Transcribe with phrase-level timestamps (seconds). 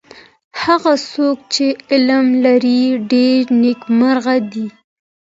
[0.63, 4.67] هغه څوک چی علم لري ډېر نیکمرغه دی.